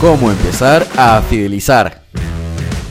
cómo 0.00 0.30
empezar 0.30 0.86
a 0.96 1.20
fidelizar. 1.20 2.00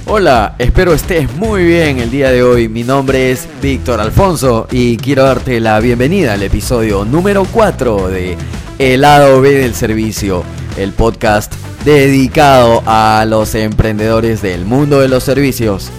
Hola, 0.05 0.55
espero 0.59 0.93
estés 0.93 1.31
muy 1.35 1.63
bien 1.63 1.99
el 1.99 2.11
día 2.11 2.29
de 2.29 2.43
hoy. 2.43 2.69
Mi 2.69 2.83
nombre 2.83 3.31
es 3.31 3.47
Víctor 3.61 3.99
Alfonso 3.99 4.67
y 4.71 4.97
quiero 4.97 5.23
darte 5.23 5.59
la 5.59 5.79
bienvenida 5.79 6.33
al 6.33 6.43
episodio 6.43 7.05
número 7.05 7.45
4 7.51 8.09
de 8.09 8.37
El 8.77 9.01
lado 9.01 9.41
B 9.41 9.53
del 9.53 9.73
servicio, 9.73 10.43
el 10.77 10.93
podcast 10.93 11.51
dedicado 11.83 12.83
a 12.85 13.25
los 13.27 13.55
emprendedores 13.55 14.43
del 14.43 14.65
mundo 14.65 14.99
de 14.99 15.07
los 15.07 15.23
servicios. 15.23 15.89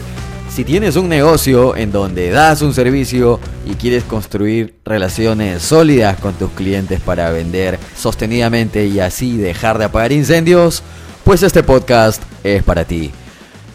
Si 0.60 0.64
tienes 0.64 0.96
un 0.96 1.09
negocio 1.09 1.74
en 1.74 1.91
donde 1.91 2.28
das 2.28 2.60
un 2.60 2.74
servicio 2.74 3.41
y 3.64 3.77
quieres 3.77 4.05
construir 4.05 4.74
relaciones 4.84 5.62
sólidas 5.62 6.20
con 6.20 6.34
tus 6.34 6.51
clientes 6.51 7.01
para 7.01 7.30
vender 7.30 7.78
sostenidamente 7.96 8.84
y 8.84 9.01
así 9.01 9.38
dejar 9.38 9.78
de 9.78 9.87
apagar 9.87 10.12
incendios, 10.12 10.82
pues 11.24 11.42
este 11.42 11.62
podcast 11.62 12.23
es 12.45 12.62
para 12.62 12.84
ti. 12.84 13.10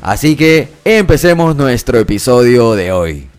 Así 0.03 0.35
que 0.35 0.69
empecemos 0.83 1.55
nuestro 1.55 1.97
episodio 1.97 2.75
de 2.75 2.91
hoy. 2.91 3.34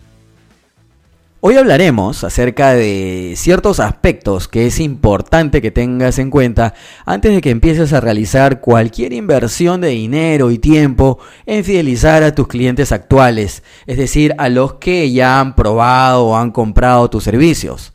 Hoy 1.39 1.55
hablaremos 1.55 2.23
acerca 2.23 2.73
de 2.73 3.35
ciertos 3.37 3.79
aspectos 3.79 4.47
que 4.47 4.65
es 4.65 4.79
importante 4.79 5.61
que 5.61 5.69
tengas 5.69 6.17
en 6.17 6.31
cuenta 6.31 6.73
antes 7.05 7.31
de 7.31 7.41
que 7.41 7.51
empieces 7.51 7.93
a 7.93 8.01
realizar 8.01 8.59
cualquier 8.59 9.13
inversión 9.13 9.79
de 9.79 9.89
dinero 9.89 10.49
y 10.49 10.57
tiempo 10.57 11.19
en 11.45 11.63
fidelizar 11.63 12.23
a 12.23 12.33
tus 12.33 12.47
clientes 12.47 12.91
actuales, 12.91 13.61
es 13.85 13.97
decir, 13.97 14.33
a 14.39 14.49
los 14.49 14.75
que 14.75 15.11
ya 15.11 15.39
han 15.39 15.55
probado 15.55 16.25
o 16.25 16.37
han 16.37 16.49
comprado 16.49 17.07
tus 17.11 17.25
servicios. 17.25 17.93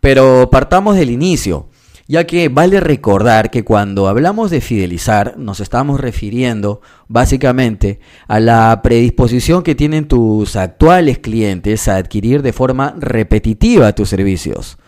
Pero 0.00 0.48
partamos 0.50 0.96
del 0.96 1.10
inicio 1.10 1.68
ya 2.06 2.24
que 2.24 2.48
vale 2.48 2.80
recordar 2.80 3.50
que 3.50 3.64
cuando 3.64 4.08
hablamos 4.08 4.50
de 4.50 4.60
fidelizar 4.60 5.38
nos 5.38 5.60
estamos 5.60 6.00
refiriendo 6.00 6.80
básicamente 7.08 8.00
a 8.28 8.40
la 8.40 8.80
predisposición 8.82 9.62
que 9.62 9.74
tienen 9.74 10.06
tus 10.06 10.56
actuales 10.56 11.18
clientes 11.18 11.88
a 11.88 11.96
adquirir 11.96 12.42
de 12.42 12.52
forma 12.52 12.94
repetitiva 12.98 13.94
tus 13.94 14.08
servicios. 14.08 14.78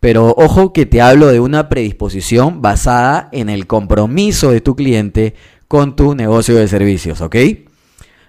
Pero 0.00 0.34
ojo 0.36 0.72
que 0.72 0.86
te 0.86 1.00
hablo 1.00 1.28
de 1.28 1.40
una 1.40 1.68
predisposición 1.68 2.60
basada 2.60 3.28
en 3.32 3.48
el 3.48 3.66
compromiso 3.66 4.50
de 4.50 4.60
tu 4.60 4.76
cliente 4.76 5.34
con 5.68 5.96
tu 5.96 6.14
negocio 6.14 6.56
de 6.56 6.68
servicios, 6.68 7.20
¿ok? 7.20 7.36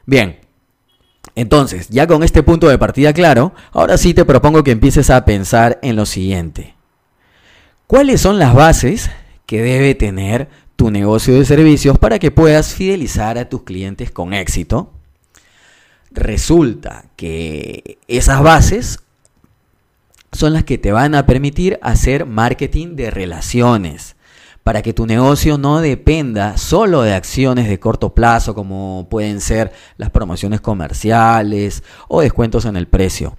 Bien, 0.05 0.37
entonces, 1.35 1.89
ya 1.89 2.07
con 2.07 2.23
este 2.23 2.41
punto 2.41 2.69
de 2.69 2.79
partida 2.79 3.13
claro, 3.13 3.53
ahora 3.71 3.97
sí 3.97 4.13
te 4.13 4.25
propongo 4.25 4.63
que 4.63 4.71
empieces 4.71 5.09
a 5.09 5.25
pensar 5.25 5.77
en 5.83 5.95
lo 5.95 6.05
siguiente. 6.05 6.76
¿Cuáles 7.87 8.19
son 8.19 8.37
las 8.37 8.53
bases 8.53 9.09
que 9.45 9.61
debe 9.61 9.95
tener 9.95 10.49
tu 10.75 10.91
negocio 10.91 11.35
de 11.35 11.45
servicios 11.45 11.97
para 11.97 12.19
que 12.19 12.31
puedas 12.31 12.73
fidelizar 12.73 13.37
a 13.37 13.47
tus 13.47 13.63
clientes 13.63 14.11
con 14.11 14.33
éxito? 14.33 14.91
Resulta 16.11 17.05
que 17.15 17.97
esas 18.09 18.43
bases 18.43 18.99
son 20.33 20.51
las 20.51 20.65
que 20.65 20.77
te 20.77 20.91
van 20.91 21.15
a 21.15 21.25
permitir 21.25 21.79
hacer 21.81 22.25
marketing 22.25 22.97
de 22.97 23.09
relaciones 23.09 24.17
para 24.65 24.81
que 24.81 24.91
tu 24.91 25.05
negocio 25.05 25.57
no 25.57 25.79
dependa 25.79 26.57
solo 26.57 27.03
de 27.03 27.13
acciones 27.13 27.69
de 27.69 27.79
corto 27.79 28.13
plazo 28.13 28.53
como 28.53 29.07
pueden 29.09 29.39
ser 29.39 29.71
las 29.95 30.09
promociones 30.09 30.59
comerciales 30.59 31.83
o 32.09 32.19
descuentos 32.19 32.65
en 32.65 32.75
el 32.75 32.89
precio. 32.89 33.37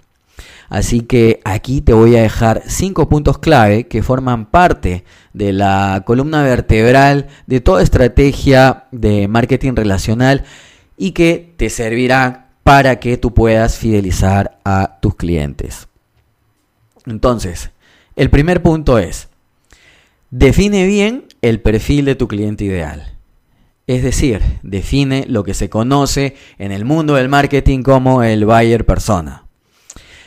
Así 0.69 1.01
que 1.01 1.41
aquí 1.45 1.81
te 1.81 1.93
voy 1.93 2.15
a 2.15 2.21
dejar 2.21 2.61
cinco 2.67 3.09
puntos 3.09 3.39
clave 3.39 3.87
que 3.87 4.03
forman 4.03 4.45
parte 4.45 5.03
de 5.33 5.51
la 5.51 6.03
columna 6.05 6.43
vertebral 6.43 7.27
de 7.47 7.59
toda 7.59 7.81
estrategia 7.81 8.85
de 8.91 9.27
marketing 9.27 9.73
relacional 9.75 10.43
y 10.95 11.11
que 11.11 11.53
te 11.57 11.71
servirán 11.71 12.49
para 12.63 12.99
que 12.99 13.17
tú 13.17 13.33
puedas 13.33 13.77
fidelizar 13.77 14.59
a 14.63 14.99
tus 15.01 15.15
clientes. 15.15 15.87
Entonces, 17.07 17.71
el 18.15 18.29
primer 18.29 18.61
punto 18.61 18.99
es, 18.99 19.29
define 20.29 20.85
bien 20.85 21.25
el 21.41 21.61
perfil 21.61 22.05
de 22.05 22.15
tu 22.15 22.27
cliente 22.27 22.65
ideal. 22.65 23.17
Es 23.87 24.03
decir, 24.03 24.41
define 24.61 25.25
lo 25.27 25.43
que 25.43 25.55
se 25.55 25.67
conoce 25.67 26.35
en 26.59 26.71
el 26.71 26.85
mundo 26.85 27.15
del 27.15 27.27
marketing 27.27 27.81
como 27.81 28.21
el 28.21 28.45
buyer 28.45 28.85
persona. 28.85 29.48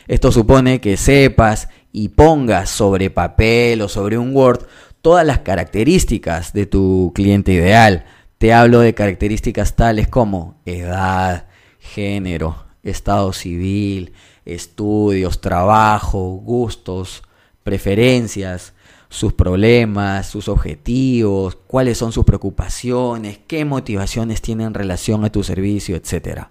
Esto 0.07 0.31
supone 0.31 0.81
que 0.81 0.97
sepas 0.97 1.69
y 1.91 2.09
pongas 2.09 2.69
sobre 2.69 3.09
papel 3.09 3.81
o 3.81 3.87
sobre 3.87 4.17
un 4.17 4.35
Word 4.35 4.65
todas 5.01 5.25
las 5.25 5.39
características 5.39 6.53
de 6.53 6.65
tu 6.65 7.11
cliente 7.13 7.53
ideal. 7.53 8.05
Te 8.37 8.53
hablo 8.53 8.79
de 8.79 8.93
características 8.93 9.75
tales 9.75 10.07
como 10.07 10.61
edad, 10.65 11.47
género, 11.79 12.65
estado 12.83 13.31
civil, 13.33 14.13
estudios, 14.45 15.39
trabajo, 15.41 16.41
gustos, 16.43 17.23
preferencias, 17.63 18.73
sus 19.09 19.33
problemas, 19.33 20.27
sus 20.27 20.49
objetivos, 20.49 21.55
cuáles 21.67 21.97
son 21.97 22.11
sus 22.11 22.25
preocupaciones, 22.25 23.39
qué 23.47 23.63
motivaciones 23.63 24.41
tienen 24.41 24.67
en 24.67 24.73
relación 24.73 25.23
a 25.23 25.31
tu 25.31 25.43
servicio, 25.43 25.95
etcétera. 25.95 26.49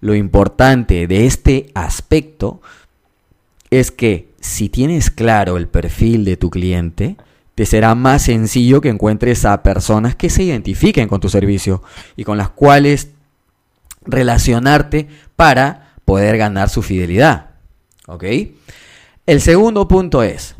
Lo 0.00 0.14
importante 0.14 1.06
de 1.06 1.26
este 1.26 1.70
aspecto 1.74 2.60
es 3.70 3.90
que 3.90 4.30
si 4.40 4.68
tienes 4.68 5.10
claro 5.10 5.56
el 5.56 5.68
perfil 5.68 6.24
de 6.24 6.36
tu 6.36 6.50
cliente, 6.50 7.16
te 7.54 7.66
será 7.66 7.94
más 7.94 8.22
sencillo 8.22 8.80
que 8.80 8.88
encuentres 8.88 9.44
a 9.44 9.62
personas 9.62 10.16
que 10.16 10.30
se 10.30 10.44
identifiquen 10.44 11.08
con 11.08 11.20
tu 11.20 11.28
servicio 11.28 11.82
y 12.16 12.24
con 12.24 12.38
las 12.38 12.48
cuales 12.48 13.10
relacionarte 14.06 15.08
para 15.36 15.94
poder 16.04 16.38
ganar 16.38 16.70
su 16.70 16.82
fidelidad. 16.82 17.50
¿Ok? 18.06 18.24
El 19.26 19.40
segundo 19.40 19.86
punto 19.86 20.22
es 20.22 20.56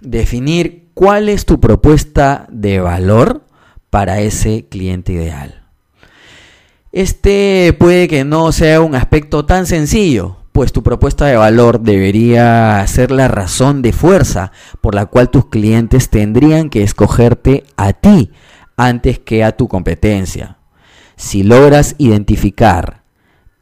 definir 0.00 0.88
cuál 0.94 1.28
es 1.28 1.46
tu 1.46 1.60
propuesta 1.60 2.46
de 2.50 2.80
valor 2.80 3.44
para 3.88 4.20
ese 4.20 4.66
cliente 4.68 5.12
ideal. 5.12 5.59
Este 6.92 7.72
puede 7.78 8.08
que 8.08 8.24
no 8.24 8.50
sea 8.50 8.80
un 8.80 8.96
aspecto 8.96 9.46
tan 9.46 9.64
sencillo, 9.66 10.38
pues 10.50 10.72
tu 10.72 10.82
propuesta 10.82 11.26
de 11.26 11.36
valor 11.36 11.82
debería 11.82 12.84
ser 12.88 13.12
la 13.12 13.28
razón 13.28 13.80
de 13.80 13.92
fuerza 13.92 14.50
por 14.80 14.96
la 14.96 15.06
cual 15.06 15.30
tus 15.30 15.46
clientes 15.46 16.10
tendrían 16.10 16.68
que 16.68 16.82
escogerte 16.82 17.62
a 17.76 17.92
ti 17.92 18.32
antes 18.76 19.20
que 19.20 19.44
a 19.44 19.56
tu 19.56 19.68
competencia. 19.68 20.58
Si 21.14 21.44
logras 21.44 21.94
identificar 21.98 23.04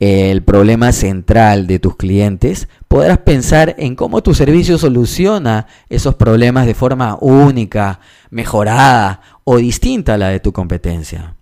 el 0.00 0.42
problema 0.42 0.92
central 0.92 1.66
de 1.66 1.80
tus 1.80 1.96
clientes, 1.96 2.66
podrás 2.88 3.18
pensar 3.18 3.74
en 3.76 3.94
cómo 3.94 4.22
tu 4.22 4.32
servicio 4.32 4.78
soluciona 4.78 5.66
esos 5.90 6.14
problemas 6.14 6.64
de 6.64 6.72
forma 6.72 7.18
única, 7.20 8.00
mejorada 8.30 9.20
o 9.44 9.58
distinta 9.58 10.14
a 10.14 10.18
la 10.18 10.28
de 10.30 10.40
tu 10.40 10.54
competencia. 10.54 11.34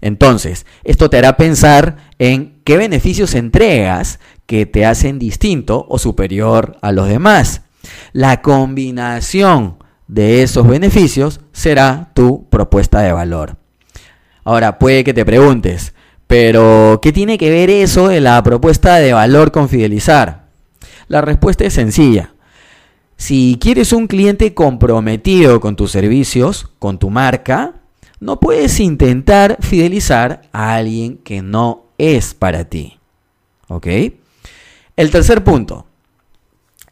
Entonces, 0.00 0.66
esto 0.84 1.10
te 1.10 1.18
hará 1.18 1.36
pensar 1.36 1.96
en 2.18 2.60
qué 2.64 2.76
beneficios 2.76 3.34
entregas 3.34 4.20
que 4.46 4.66
te 4.66 4.86
hacen 4.86 5.18
distinto 5.18 5.86
o 5.88 5.98
superior 5.98 6.76
a 6.82 6.92
los 6.92 7.08
demás. 7.08 7.62
La 8.12 8.42
combinación 8.42 9.78
de 10.08 10.42
esos 10.42 10.66
beneficios 10.66 11.40
será 11.52 12.10
tu 12.14 12.48
propuesta 12.48 13.00
de 13.00 13.12
valor. 13.12 13.56
Ahora, 14.44 14.78
puede 14.78 15.02
que 15.02 15.14
te 15.14 15.24
preguntes, 15.24 15.92
pero 16.26 17.00
¿qué 17.02 17.12
tiene 17.12 17.38
que 17.38 17.50
ver 17.50 17.70
eso 17.70 18.08
de 18.08 18.20
la 18.20 18.42
propuesta 18.42 18.96
de 18.96 19.12
valor 19.12 19.52
con 19.52 19.68
fidelizar? 19.68 20.46
La 21.08 21.20
respuesta 21.20 21.64
es 21.64 21.74
sencilla. 21.74 22.34
Si 23.16 23.58
quieres 23.60 23.92
un 23.92 24.06
cliente 24.06 24.52
comprometido 24.52 25.60
con 25.60 25.74
tus 25.74 25.90
servicios, 25.90 26.68
con 26.78 26.98
tu 26.98 27.10
marca, 27.10 27.74
no 28.20 28.40
puedes 28.40 28.80
intentar 28.80 29.58
fidelizar 29.60 30.42
a 30.52 30.74
alguien 30.74 31.18
que 31.18 31.42
no 31.42 31.86
es 31.98 32.34
para 32.34 32.64
ti. 32.64 32.98
¿Ok? 33.68 33.86
El 34.96 35.10
tercer 35.10 35.44
punto. 35.44 35.86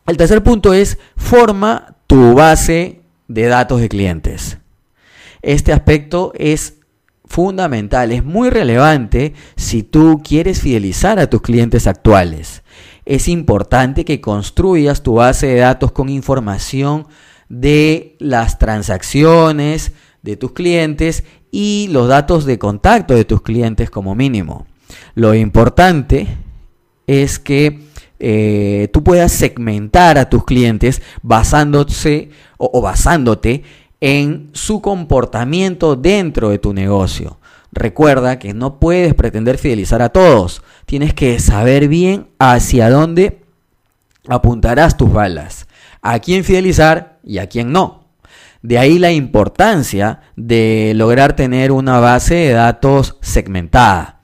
El 0.06 0.16
tercer 0.16 0.42
punto 0.42 0.74
es 0.74 0.98
forma 1.16 1.96
tu 2.06 2.34
base 2.34 3.00
de 3.28 3.46
datos 3.46 3.80
de 3.80 3.88
clientes. 3.88 4.58
Este 5.40 5.72
aspecto 5.72 6.32
es 6.36 6.74
fundamental, 7.24 8.12
es 8.12 8.24
muy 8.24 8.50
relevante 8.50 9.34
si 9.56 9.82
tú 9.82 10.20
quieres 10.22 10.60
fidelizar 10.60 11.18
a 11.18 11.28
tus 11.28 11.40
clientes 11.40 11.86
actuales. 11.86 12.62
Es 13.06 13.28
importante 13.28 14.04
que 14.04 14.20
construyas 14.20 15.02
tu 15.02 15.14
base 15.14 15.48
de 15.48 15.56
datos 15.56 15.92
con 15.92 16.08
información 16.08 17.06
de 17.48 18.16
las 18.18 18.58
transacciones, 18.58 19.92
de 20.24 20.36
tus 20.38 20.52
clientes 20.52 21.22
y 21.50 21.88
los 21.92 22.08
datos 22.08 22.46
de 22.46 22.58
contacto 22.58 23.14
de 23.14 23.26
tus 23.26 23.42
clientes 23.42 23.90
como 23.90 24.14
mínimo. 24.14 24.66
Lo 25.14 25.34
importante 25.34 26.26
es 27.06 27.38
que 27.38 27.82
eh, 28.18 28.88
tú 28.90 29.04
puedas 29.04 29.32
segmentar 29.32 30.16
a 30.16 30.30
tus 30.30 30.44
clientes 30.44 31.02
basándose 31.22 32.30
o, 32.56 32.80
basándote 32.80 33.64
en 34.00 34.48
su 34.54 34.80
comportamiento 34.80 35.94
dentro 35.94 36.48
de 36.48 36.58
tu 36.58 36.72
negocio. 36.72 37.38
Recuerda 37.70 38.38
que 38.38 38.54
no 38.54 38.80
puedes 38.80 39.14
pretender 39.14 39.58
fidelizar 39.58 40.00
a 40.00 40.08
todos. 40.08 40.62
Tienes 40.86 41.12
que 41.12 41.38
saber 41.38 41.88
bien 41.88 42.28
hacia 42.38 42.88
dónde 42.88 43.42
apuntarás 44.26 44.96
tus 44.96 45.12
balas. 45.12 45.66
A 46.00 46.18
quién 46.20 46.44
fidelizar 46.44 47.18
y 47.24 47.38
a 47.38 47.48
quién 47.48 47.72
no. 47.72 48.03
De 48.64 48.78
ahí 48.78 48.98
la 48.98 49.12
importancia 49.12 50.22
de 50.36 50.94
lograr 50.96 51.36
tener 51.36 51.70
una 51.70 52.00
base 52.00 52.34
de 52.34 52.52
datos 52.52 53.18
segmentada. 53.20 54.20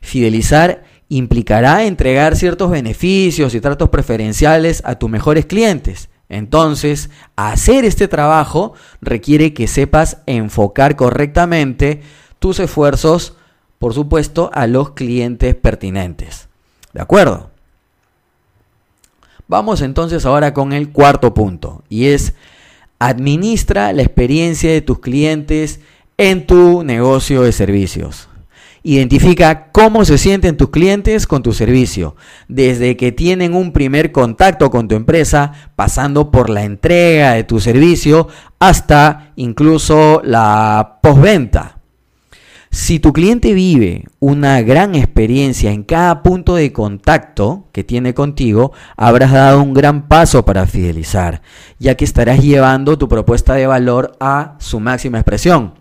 Fidelizar 0.00 0.84
implicará 1.10 1.84
entregar 1.84 2.34
ciertos 2.34 2.70
beneficios 2.70 3.54
y 3.54 3.60
tratos 3.60 3.90
preferenciales 3.90 4.80
a 4.86 4.94
tus 4.94 5.10
mejores 5.10 5.44
clientes. 5.44 6.08
Entonces, 6.30 7.10
hacer 7.36 7.84
este 7.84 8.08
trabajo 8.08 8.72
requiere 9.02 9.52
que 9.52 9.66
sepas 9.66 10.16
enfocar 10.24 10.96
correctamente 10.96 12.00
tus 12.38 12.60
esfuerzos, 12.60 13.36
por 13.78 13.92
supuesto, 13.92 14.50
a 14.54 14.66
los 14.66 14.92
clientes 14.92 15.54
pertinentes. 15.56 16.48
¿De 16.94 17.02
acuerdo? 17.02 17.50
Vamos 19.46 19.82
entonces 19.82 20.24
ahora 20.24 20.54
con 20.54 20.72
el 20.72 20.88
cuarto 20.88 21.34
punto 21.34 21.84
y 21.90 22.06
es 22.06 22.32
administra 23.06 23.92
la 23.92 24.02
experiencia 24.02 24.70
de 24.70 24.80
tus 24.80 25.00
clientes 25.00 25.80
en 26.16 26.46
tu 26.46 26.84
negocio 26.84 27.42
de 27.42 27.52
servicios. 27.52 28.28
Identifica 28.86 29.72
cómo 29.72 30.04
se 30.04 30.18
sienten 30.18 30.58
tus 30.58 30.68
clientes 30.68 31.26
con 31.26 31.42
tu 31.42 31.54
servicio, 31.54 32.16
desde 32.48 32.98
que 32.98 33.12
tienen 33.12 33.54
un 33.54 33.72
primer 33.72 34.12
contacto 34.12 34.70
con 34.70 34.88
tu 34.88 34.94
empresa, 34.94 35.52
pasando 35.74 36.30
por 36.30 36.50
la 36.50 36.64
entrega 36.64 37.32
de 37.32 37.44
tu 37.44 37.60
servicio 37.60 38.28
hasta 38.58 39.32
incluso 39.36 40.20
la 40.22 40.98
postventa. 41.02 41.73
Si 42.74 42.98
tu 42.98 43.12
cliente 43.12 43.54
vive 43.54 44.02
una 44.18 44.60
gran 44.62 44.96
experiencia 44.96 45.70
en 45.70 45.84
cada 45.84 46.24
punto 46.24 46.56
de 46.56 46.72
contacto 46.72 47.68
que 47.70 47.84
tiene 47.84 48.14
contigo, 48.14 48.72
habrás 48.96 49.30
dado 49.30 49.62
un 49.62 49.74
gran 49.74 50.08
paso 50.08 50.44
para 50.44 50.66
fidelizar, 50.66 51.40
ya 51.78 51.94
que 51.94 52.04
estarás 52.04 52.40
llevando 52.40 52.98
tu 52.98 53.08
propuesta 53.08 53.54
de 53.54 53.68
valor 53.68 54.16
a 54.18 54.56
su 54.58 54.80
máxima 54.80 55.18
expresión. 55.18 55.74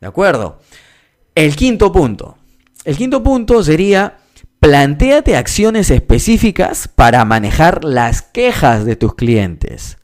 ¿De 0.00 0.06
acuerdo? 0.06 0.60
El 1.34 1.54
quinto 1.54 1.92
punto. 1.92 2.38
El 2.86 2.96
quinto 2.96 3.22
punto 3.22 3.62
sería 3.62 4.20
plantéate 4.58 5.36
acciones 5.36 5.90
específicas 5.90 6.88
para 6.88 7.26
manejar 7.26 7.84
las 7.84 8.22
quejas 8.22 8.86
de 8.86 8.96
tus 8.96 9.16
clientes. 9.16 9.98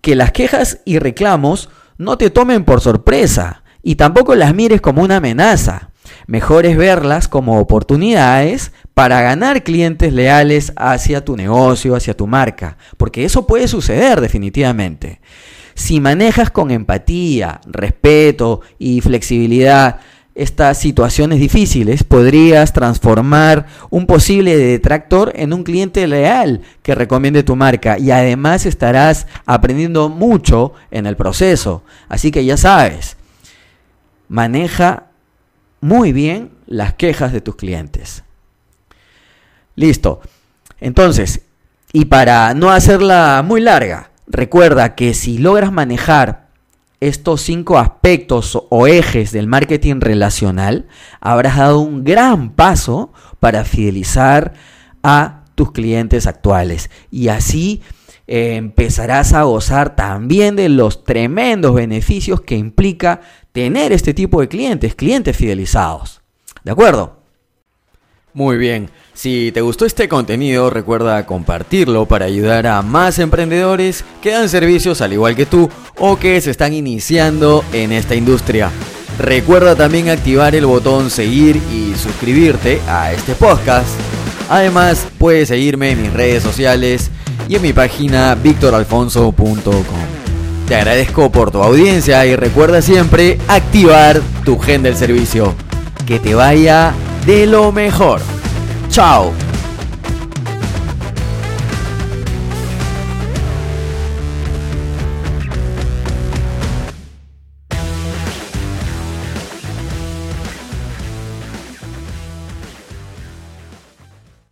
Que 0.00 0.16
las 0.16 0.32
quejas 0.32 0.80
y 0.86 0.98
reclamos 0.98 1.68
no 1.98 2.16
te 2.16 2.30
tomen 2.30 2.64
por 2.64 2.80
sorpresa 2.80 3.62
y 3.82 3.94
tampoco 3.96 4.34
las 4.34 4.54
mires 4.54 4.80
como 4.80 5.02
una 5.02 5.16
amenaza. 5.16 5.90
Mejor 6.26 6.66
es 6.66 6.76
verlas 6.76 7.28
como 7.28 7.58
oportunidades 7.58 8.72
para 8.94 9.20
ganar 9.22 9.62
clientes 9.62 10.12
leales 10.12 10.72
hacia 10.76 11.24
tu 11.24 11.36
negocio, 11.36 11.94
hacia 11.94 12.16
tu 12.16 12.26
marca, 12.26 12.76
porque 12.96 13.24
eso 13.24 13.46
puede 13.46 13.68
suceder 13.68 14.20
definitivamente. 14.20 15.20
Si 15.74 16.00
manejas 16.00 16.50
con 16.50 16.70
empatía, 16.70 17.60
respeto 17.66 18.62
y 18.78 19.00
flexibilidad 19.00 20.00
estas 20.34 20.78
situaciones 20.78 21.40
difíciles, 21.40 22.04
podrías 22.04 22.72
transformar 22.72 23.66
un 23.90 24.06
posible 24.06 24.56
detractor 24.56 25.32
en 25.34 25.52
un 25.52 25.64
cliente 25.64 26.06
leal 26.06 26.62
que 26.82 26.94
recomiende 26.94 27.42
tu 27.42 27.56
marca 27.56 27.98
y 27.98 28.12
además 28.12 28.64
estarás 28.64 29.26
aprendiendo 29.46 30.08
mucho 30.08 30.74
en 30.90 31.06
el 31.06 31.16
proceso. 31.16 31.82
Así 32.08 32.30
que 32.30 32.44
ya 32.44 32.56
sabes, 32.56 33.16
maneja 34.28 35.08
muy 35.80 36.12
bien 36.12 36.50
las 36.66 36.94
quejas 36.94 37.32
de 37.32 37.40
tus 37.40 37.56
clientes. 37.56 38.24
Listo. 39.74 40.20
Entonces, 40.80 41.42
y 41.92 42.06
para 42.06 42.52
no 42.54 42.70
hacerla 42.70 43.42
muy 43.44 43.60
larga, 43.60 44.10
recuerda 44.26 44.94
que 44.94 45.14
si 45.14 45.38
logras 45.38 45.72
manejar 45.72 46.48
estos 47.00 47.42
cinco 47.42 47.78
aspectos 47.78 48.60
o 48.70 48.86
ejes 48.86 49.32
del 49.32 49.46
marketing 49.46 50.00
relacional, 50.00 50.86
habrás 51.20 51.56
dado 51.56 51.78
un 51.80 52.04
gran 52.04 52.50
paso 52.50 53.12
para 53.40 53.64
fidelizar 53.64 54.54
a 55.02 55.44
tus 55.54 55.72
clientes 55.72 56.26
actuales. 56.26 56.90
Y 57.10 57.28
así 57.28 57.82
eh, 58.26 58.56
empezarás 58.56 59.32
a 59.32 59.44
gozar 59.44 59.96
también 59.96 60.56
de 60.56 60.68
los 60.68 61.04
tremendos 61.04 61.74
beneficios 61.74 62.40
que 62.40 62.56
implica 62.56 63.20
tener 63.58 63.90
este 63.90 64.14
tipo 64.14 64.40
de 64.40 64.46
clientes, 64.46 64.94
clientes 64.94 65.36
fidelizados. 65.36 66.20
¿De 66.62 66.70
acuerdo? 66.70 67.18
Muy 68.32 68.56
bien, 68.56 68.88
si 69.14 69.50
te 69.50 69.62
gustó 69.62 69.84
este 69.84 70.08
contenido 70.08 70.70
recuerda 70.70 71.26
compartirlo 71.26 72.06
para 72.06 72.26
ayudar 72.26 72.68
a 72.68 72.82
más 72.82 73.18
emprendedores 73.18 74.04
que 74.22 74.30
dan 74.30 74.48
servicios 74.48 75.00
al 75.00 75.12
igual 75.12 75.34
que 75.34 75.44
tú 75.44 75.68
o 75.96 76.16
que 76.16 76.40
se 76.40 76.52
están 76.52 76.72
iniciando 76.72 77.64
en 77.72 77.90
esta 77.90 78.14
industria. 78.14 78.70
Recuerda 79.18 79.74
también 79.74 80.08
activar 80.08 80.54
el 80.54 80.66
botón 80.66 81.10
seguir 81.10 81.56
y 81.56 81.96
suscribirte 81.96 82.80
a 82.86 83.12
este 83.12 83.34
podcast. 83.34 83.88
Además 84.48 85.08
puedes 85.18 85.48
seguirme 85.48 85.90
en 85.90 86.02
mis 86.02 86.12
redes 86.12 86.44
sociales 86.44 87.10
y 87.48 87.56
en 87.56 87.62
mi 87.62 87.72
página 87.72 88.36
victoralfonso.com. 88.36 90.17
Te 90.68 90.74
agradezco 90.74 91.32
por 91.32 91.50
tu 91.50 91.62
audiencia 91.62 92.26
y 92.26 92.36
recuerda 92.36 92.82
siempre 92.82 93.38
activar 93.48 94.20
tu 94.44 94.58
gen 94.58 94.82
del 94.82 94.96
servicio. 94.96 95.54
Que 96.06 96.18
te 96.18 96.34
vaya 96.34 96.92
de 97.24 97.46
lo 97.46 97.72
mejor. 97.72 98.20
Chao. 98.90 99.32